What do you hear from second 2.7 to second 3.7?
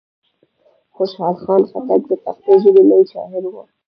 لوی شاعر وو.